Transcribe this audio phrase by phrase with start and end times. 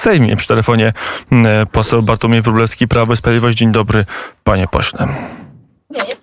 [0.00, 0.36] Sejmie.
[0.36, 0.92] Przy telefonie
[1.72, 3.58] poseł Bartłomiej Wróblewski, Prawo i Sprawiedliwość.
[3.58, 4.04] Dzień dobry,
[4.44, 5.08] panie pośle.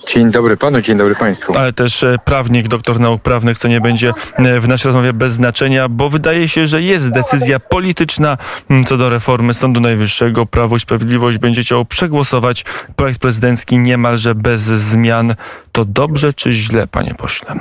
[0.08, 1.58] Dzień dobry panu, dzień dobry państwu.
[1.58, 5.34] Ale też e, prawnik, doktor nauk prawnych, co nie będzie e, w naszej rozmowie bez
[5.34, 8.38] znaczenia, bo wydaje się, że jest decyzja polityczna
[8.86, 10.46] co do reformy Sądu Najwyższego.
[10.46, 12.66] Prawo i Sprawiedliwość będzie chciało przegłosować
[12.96, 15.36] projekt prezydencki niemalże bez zmian.
[15.72, 17.56] To dobrze czy źle, panie pośle?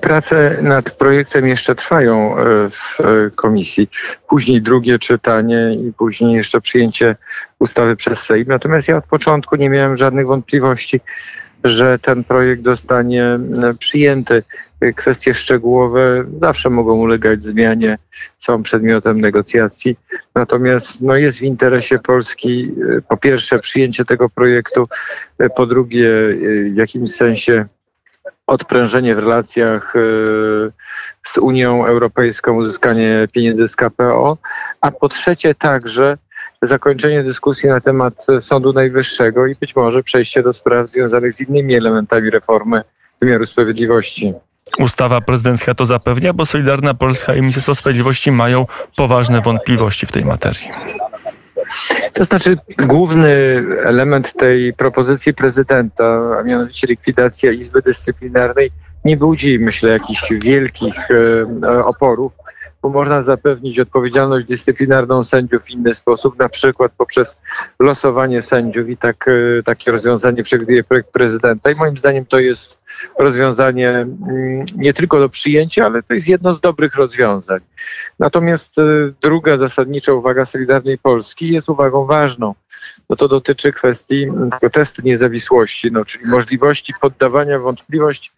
[0.00, 3.88] Prace nad projektem jeszcze trwają e, w e, komisji.
[4.28, 7.16] Później drugie czytanie i później jeszcze przyjęcie
[7.58, 8.44] ustawy przez Sejm.
[8.48, 11.00] Natomiast ja od początku nie miałem żadnych wątpliwości,
[11.64, 13.40] że ten projekt zostanie e,
[13.78, 14.42] przyjęty.
[14.96, 17.98] Kwestie szczegółowe zawsze mogą ulegać zmianie,
[18.38, 19.96] są przedmiotem negocjacji.
[20.34, 22.72] Natomiast no, jest w interesie Polski
[23.08, 24.88] po pierwsze przyjęcie tego projektu,
[25.56, 26.10] po drugie
[26.72, 27.66] w jakimś sensie
[28.46, 30.00] odprężenie w relacjach e,
[31.22, 34.36] z Unią Europejską, uzyskanie pieniędzy z KPO,
[34.80, 36.16] a po trzecie także
[36.62, 41.74] zakończenie dyskusji na temat Sądu Najwyższego i być może przejście do spraw związanych z innymi
[41.74, 42.82] elementami reformy
[43.20, 44.34] wymiaru sprawiedliwości.
[44.78, 48.66] Ustawa prezydencka to zapewnia, bo Solidarna Polska i Ministerstwo Sprawiedliwości mają
[48.96, 50.68] poważne wątpliwości w tej materii.
[52.12, 53.30] To znaczy, główny
[53.84, 58.70] element tej propozycji prezydenta, a mianowicie likwidacja Izby Dyscyplinarnej,
[59.04, 62.32] nie budzi, myślę, jakichś wielkich e, oporów
[62.82, 67.38] bo można zapewnić odpowiedzialność dyscyplinarną sędziów w inny sposób, na przykład poprzez
[67.80, 72.78] losowanie sędziów i tak, e, takie rozwiązanie przewiduje projekt prezydenta i moim zdaniem to jest
[73.18, 77.60] rozwiązanie mm, nie tylko do przyjęcia, ale to jest jedno z dobrych rozwiązań.
[78.18, 78.82] Natomiast e,
[79.20, 82.54] druga zasadnicza uwaga Solidarnej Polski jest uwagą ważną.
[83.10, 84.26] No to dotyczy kwestii
[84.72, 88.30] testu niezawisłości, no, czyli możliwości poddawania wątpliwości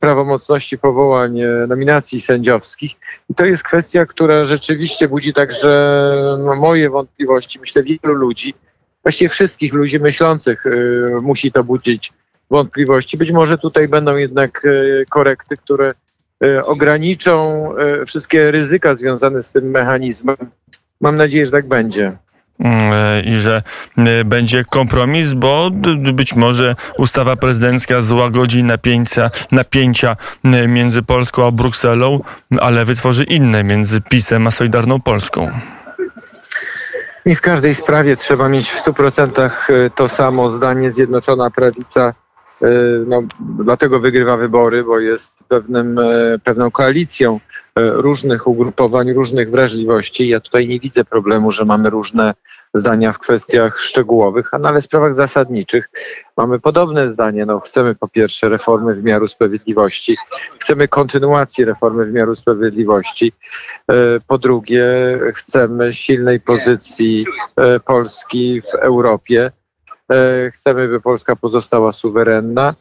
[0.00, 2.92] prawomocności powołań e, nominacji sędziowskich.
[3.30, 7.60] I to jest kwestia, która rzeczywiście budzi także no, moje wątpliwości.
[7.60, 8.54] Myślę, wielu ludzi,
[9.02, 12.12] właściwie wszystkich ludzi myślących y, musi to budzić
[12.50, 13.18] wątpliwości.
[13.18, 15.94] Być może tutaj będą jednak y, korekty, które
[16.64, 17.68] ograniczą
[18.06, 20.36] wszystkie ryzyka związane z tym mechanizmem.
[21.00, 22.16] Mam nadzieję, że tak będzie.
[22.60, 23.62] Mm, e, i że
[23.98, 25.70] e, będzie kompromis, bo
[26.12, 30.16] być może ustawa prezydencka złagodzi napięcia, napięcia
[30.68, 32.20] między Polską a Brukselą,
[32.60, 35.50] ale wytworzy inne między PiSem a Solidarną Polską.
[37.26, 40.90] Nie w każdej sprawie trzeba mieć w 100% e, to samo zdanie.
[40.90, 42.14] Zjednoczona Prawica
[43.06, 43.22] no,
[43.58, 46.00] dlatego wygrywa wybory, bo jest pewnym,
[46.44, 47.40] pewną koalicją
[47.76, 50.28] różnych ugrupowań, różnych wrażliwości.
[50.28, 52.34] Ja tutaj nie widzę problemu, że mamy różne
[52.74, 55.90] zdania w kwestiach szczegółowych, a ale w sprawach zasadniczych
[56.36, 57.46] mamy podobne zdanie.
[57.46, 60.16] No, chcemy po pierwsze reformy wymiaru sprawiedliwości,
[60.58, 63.32] chcemy kontynuacji reformy wymiaru sprawiedliwości.
[63.90, 63.94] E,
[64.26, 64.86] po drugie,
[65.34, 69.52] chcemy silnej pozycji e, Polski w Europie.
[70.12, 72.74] E, chcemy, by Polska pozostała suwerenna.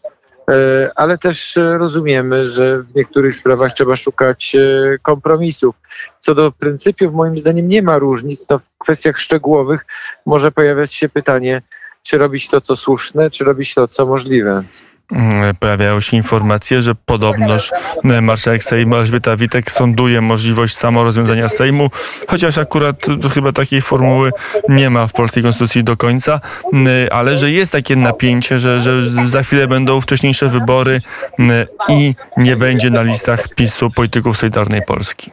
[0.50, 5.75] E, ale też rozumiemy, że w niektórych sprawach trzeba szukać e, kompromisów.
[6.19, 8.46] Co do pryncypiów, moim zdaniem nie ma różnic.
[8.50, 9.85] No, w kwestiach szczegółowych
[10.25, 11.62] może pojawiać się pytanie,
[12.03, 14.64] czy robić to, co słuszne, czy robić to, co możliwe.
[15.12, 17.72] Mm, pojawiają się informacje, że podobnoż
[18.04, 21.90] e, marszałek Sejmu Elżbieta Witek sonduje możliwość samorozwiązania Sejmu,
[22.28, 24.32] chociaż akurat chyba takiej formuły
[24.70, 26.40] nie ma w polskiej konstytucji do końca,
[26.74, 31.02] mm, ale że jest takie napięcie, że, że za chwilę będą wcześniejsze wybory
[31.40, 35.32] mm, i nie będzie na listach PiSu polityków Solidarnej Polski.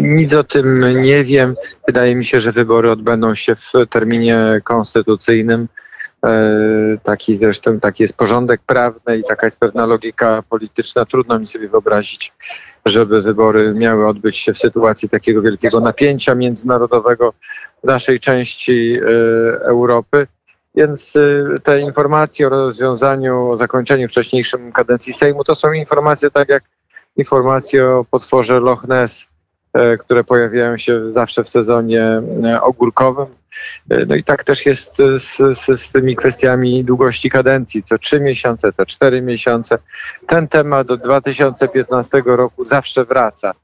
[0.00, 1.54] Nic o tym nie wiem.
[1.86, 5.68] Wydaje mi się, że wybory odbędą się w terminie konstytucyjnym.
[6.26, 11.04] E, taki zresztą taki jest porządek prawny i taka jest pewna logika polityczna.
[11.04, 12.32] Trudno mi sobie wyobrazić,
[12.86, 17.32] żeby wybory miały odbyć się w sytuacji takiego wielkiego napięcia międzynarodowego
[17.84, 19.06] w naszej części e,
[19.64, 20.26] Europy.
[20.74, 26.48] Więc e, te informacje o rozwiązaniu, o zakończeniu wcześniejszym kadencji Sejmu to są informacje tak
[26.48, 26.64] jak
[27.16, 29.26] informacje o potworze Loch Ness,
[30.00, 32.22] które pojawiają się zawsze w sezonie
[32.62, 33.41] ogórkowym
[34.08, 38.72] no i tak też jest z, z, z, tymi kwestiami długości kadencji, co trzy miesiące,
[38.72, 39.78] co cztery miesiące.
[40.26, 43.54] Ten temat do 2015 roku zawsze wraca.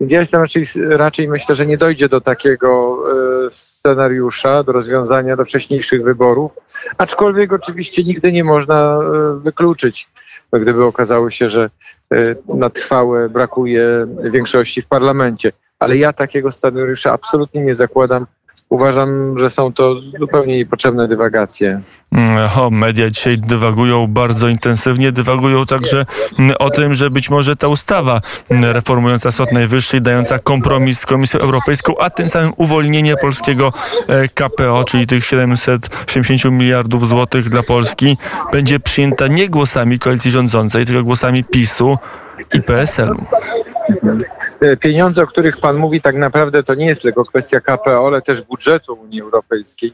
[0.00, 2.98] Więc ja jestem raczej, raczej myślę, że nie dojdzie do takiego
[3.46, 6.52] e, scenariusza, do rozwiązania do wcześniejszych wyborów,
[6.98, 10.08] aczkolwiek oczywiście nigdy nie można e, wykluczyć,
[10.52, 11.70] gdyby okazało się, że
[12.48, 15.52] na trwałe brakuje większości w parlamencie.
[15.78, 18.26] Ale ja takiego scenariusza absolutnie nie zakładam
[18.68, 21.80] uważam, że są to zupełnie niepotrzebne dywagacje.
[22.12, 26.06] Mm, o, media dzisiaj dywagują bardzo intensywnie, dywagują także
[26.38, 28.20] mm, o tym, że być może ta ustawa
[28.50, 33.72] mm, reformująca Sąd Najwyższy, dająca kompromis z Komisją Europejską, a tym samym uwolnienie polskiego
[34.08, 38.16] e, KPO, czyli tych 770 miliardów złotych dla Polski,
[38.52, 41.96] będzie przyjęta nie głosami koalicji rządzącej, tylko głosami PiSu
[42.54, 43.24] i PSL-u.
[44.60, 48.22] E, pieniądze, o których Pan mówi, tak naprawdę to nie jest tylko kwestia KPO, ale
[48.22, 49.92] też budżetu Unii Europejskiej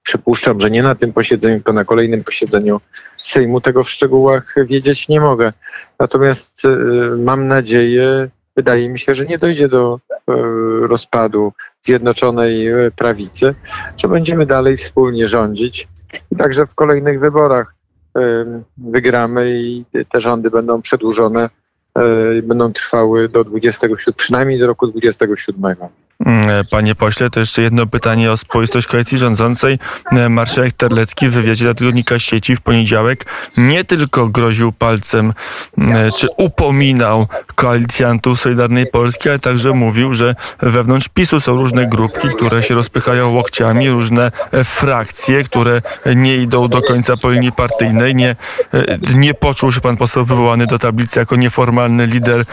[0.07, 2.81] Przypuszczam, że nie na tym posiedzeniu, tylko na kolejnym posiedzeniu
[3.17, 5.53] Sejmu tego w szczegółach wiedzieć nie mogę.
[5.99, 13.55] Natomiast y, mam nadzieję, wydaje mi się, że nie dojdzie do y, rozpadu Zjednoczonej Prawicy,
[13.97, 15.87] że będziemy dalej wspólnie rządzić
[16.31, 17.75] i także w kolejnych wyborach
[18.17, 18.21] y,
[18.77, 21.49] wygramy i te rządy będą przedłużone
[22.43, 25.75] będą trwały do 27, przynajmniej do roku 27.
[26.25, 29.79] Mm, panie pośle, to jeszcze jedno pytanie o spoistość koalicji rządzącej.
[30.11, 33.25] E, marszałek Terlecki w wywiadzie dla tygodnika sieci w poniedziałek
[33.57, 35.33] nie tylko groził palcem,
[35.77, 42.27] e, czy upominał koalicjantów Solidarnej Polski, ale także mówił, że wewnątrz PiSu są różne grupki,
[42.37, 45.81] które się rozpychają łokciami, różne e, frakcje, które
[46.15, 48.15] nie idą do końca po linii partyjnej.
[48.15, 48.35] Nie,
[49.13, 52.45] nie poczuł się pan poseł wywołany do tablicy jako nieformalny lider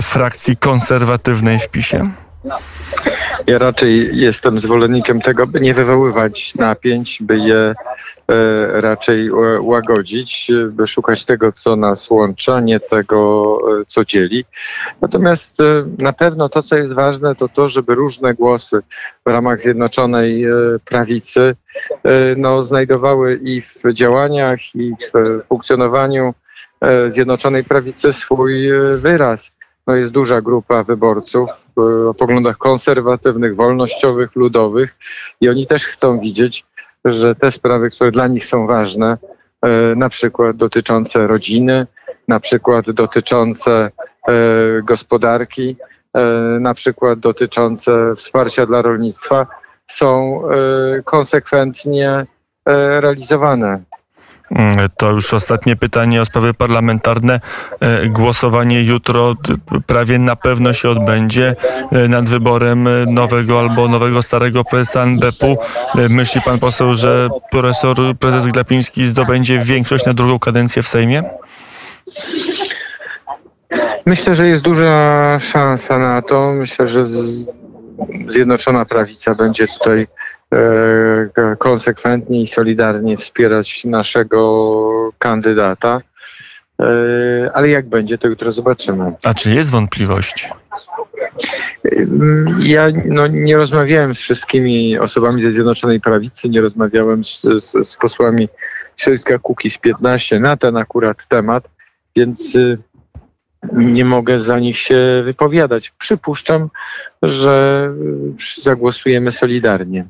[0.00, 2.21] frakcji konserwatywnej w PiSie.
[3.46, 7.74] Ja raczej jestem zwolennikiem tego, by nie wywoływać napięć, by je e,
[8.80, 9.30] raczej
[9.60, 14.44] łagodzić, by szukać tego, co nas łączy, a nie tego, e, co dzieli.
[15.00, 15.64] Natomiast e,
[15.98, 18.82] na pewno to, co jest ważne, to to, żeby różne głosy
[19.26, 20.44] w ramach Zjednoczonej
[20.84, 21.56] Prawicy
[22.36, 26.34] no, znajdowały i w działaniach, i w funkcjonowaniu
[27.08, 29.52] Zjednoczonej Prawicy swój wyraz.
[29.86, 31.50] No, jest duża grupa wyborców,
[32.08, 34.98] o poglądach konserwatywnych, wolnościowych, ludowych
[35.40, 36.64] i oni też chcą widzieć,
[37.04, 39.18] że te sprawy, które dla nich są ważne,
[39.62, 41.86] e, na przykład dotyczące rodziny,
[42.28, 43.90] na przykład dotyczące
[44.28, 44.32] e,
[44.82, 45.76] gospodarki,
[46.60, 49.46] na przykład dotyczące wsparcia dla rolnictwa,
[49.90, 50.42] są
[51.04, 52.26] konsekwentnie
[53.00, 53.82] realizowane.
[54.56, 57.40] Mm, to już ostatnie pytanie o sprawy parlamentarne.
[57.80, 59.34] E, głosowanie jutro
[59.86, 61.56] prawie na pewno się odbędzie
[61.92, 65.56] e, nad wyborem nowego albo nowego starego prezesa NBP-u.
[65.98, 71.22] E, myśli pan poseł, że profesor prezes Glapiński zdobędzie większość na drugą kadencję w Sejmie?
[74.06, 76.52] Myślę, że jest duża szansa na to.
[76.52, 77.04] Myślę, że
[78.28, 80.06] Zjednoczona Prawica będzie tutaj
[80.52, 86.00] E, konsekwentnie i solidarnie wspierać naszego kandydata.
[86.80, 86.84] E,
[87.54, 89.12] ale jak będzie, to jutro zobaczymy.
[89.24, 90.50] A czy jest wątpliwość?
[92.58, 97.96] Ja no, nie rozmawiałem z wszystkimi osobami ze Zjednoczonej Prawicy, nie rozmawiałem z, z, z
[97.96, 98.48] posłami
[98.96, 99.38] Środowiska
[99.70, 101.68] z 15 na ten akurat temat,
[102.16, 102.78] więc y,
[103.72, 105.90] nie mogę za nich się wypowiadać.
[105.98, 106.68] Przypuszczam,
[107.22, 107.88] że
[108.58, 110.06] y, zagłosujemy solidarnie.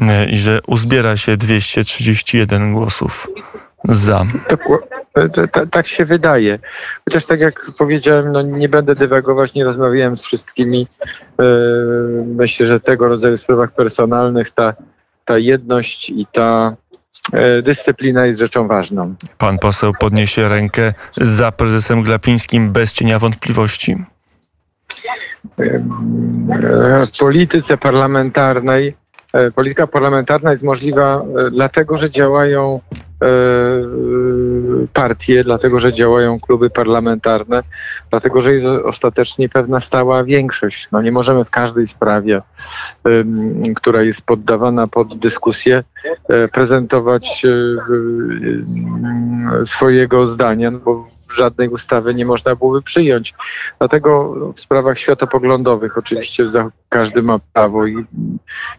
[0.00, 3.28] E, i że uzbiera się 231 głosów
[3.84, 4.26] za.
[5.52, 6.58] Tak, tak się wydaje.
[7.04, 10.86] Chociaż tak jak powiedziałem, no nie będę dywagować, nie rozmawiałem z wszystkimi.
[11.40, 11.44] E,
[12.26, 14.74] myślę, że tego rodzaju sprawach personalnych ta,
[15.24, 16.85] ta jedność i ta e,
[17.62, 19.14] dyscyplina jest rzeczą ważną.
[19.38, 23.96] Pan poseł podniesie rękę za prezesem Glapińskim bez cienia wątpliwości.
[27.06, 28.94] W polityce parlamentarnej
[29.36, 32.80] E, polityka parlamentarna jest możliwa e, dlatego, że działają
[33.22, 33.26] e,
[34.92, 37.62] partie, dlatego, że działają kluby parlamentarne,
[38.10, 40.88] dlatego, że jest ostatecznie pewna stała większość.
[40.92, 42.42] No nie możemy w każdej sprawie,
[43.76, 45.84] która jest poddawana pod dyskusję,
[46.52, 47.42] prezentować
[49.64, 51.04] swojego zdania, no bo
[51.34, 53.34] żadnej ustawy nie można byłoby przyjąć.
[53.78, 56.46] Dlatego w sprawach światopoglądowych oczywiście
[56.88, 58.04] każdy ma prawo i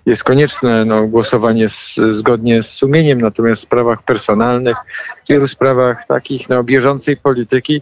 [0.06, 4.78] jest konieczne no, głosowanie z, zgodnie z sumieniem, natomiast w sprawach personalnych,
[5.26, 7.82] w wielu sprawach takich no, bieżącej polityki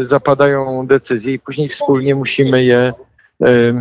[0.00, 2.92] y, zapadają decyzje i później wspólnie musimy je
[3.42, 3.74] y,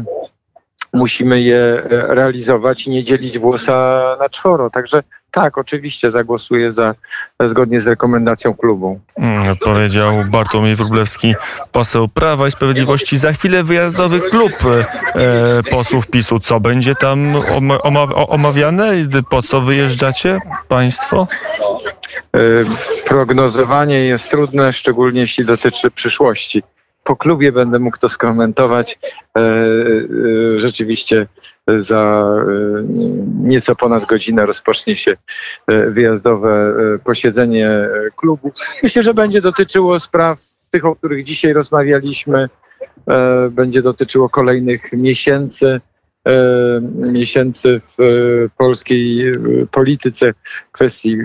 [0.94, 4.70] musimy je e, realizować i nie dzielić włosa na czworo.
[4.70, 6.96] Także tak, oczywiście zagłosuję za
[7.44, 9.00] zgodnie z rekomendacją klubu.
[9.18, 11.36] Mm, Powiedział Bartłomiej Wróblewski,
[11.72, 13.18] poseł Prawa i Sprawiedliwości.
[13.18, 14.52] Za chwilę wyjazdowy klub
[15.16, 16.40] e, posłów PiSu.
[16.40, 18.92] Co będzie tam oma- oma- omawiane?
[19.30, 21.28] Po co wyjeżdżacie państwo?
[22.36, 22.40] E,
[23.08, 26.64] Prognozowanie jest trudne, szczególnie jeśli dotyczy przyszłości.
[27.10, 29.00] Po klubie będę mógł to skomentować.
[29.38, 31.28] E, e, Rzeczywiście
[31.68, 32.84] za e,
[33.44, 35.18] nieco ponad godzinę rozpocznie się
[35.68, 36.74] wyjazdowe
[37.04, 37.70] posiedzenie
[38.16, 38.52] klubu.
[38.84, 40.40] Myślę, że będzie dotyczyło spraw
[40.70, 42.50] tych, o których dzisiaj rozmawialiśmy.
[43.52, 45.82] Będzie dotyczyło kolejnych miesięcy
[46.96, 47.98] miesięcy w
[48.58, 49.32] polskiej
[49.72, 50.34] polityce,
[50.72, 51.18] kwestii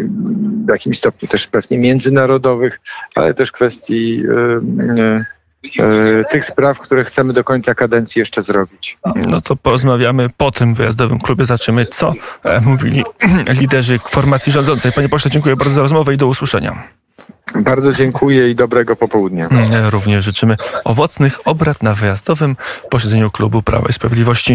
[0.67, 2.81] w jakimś stopniu też pewnie międzynarodowych,
[3.15, 4.23] ale też kwestii
[6.31, 8.99] tych spraw, które chcemy do końca kadencji jeszcze zrobić.
[9.31, 11.47] No to porozmawiamy po tym wyjazdowym klubie.
[11.47, 12.13] Zobaczymy, co
[12.45, 13.05] e, mówili
[13.61, 14.93] liderzy formacji rządzącej.
[14.93, 16.83] Panie pośle, dziękuję bardzo za rozmowę i do usłyszenia.
[17.55, 19.49] Bardzo dziękuję i dobrego popołudnia.
[19.49, 22.57] E, Również życzymy owocnych obrad na wyjazdowym
[22.91, 24.53] posiedzeniu klubu Prawa i Sprawiedliwości.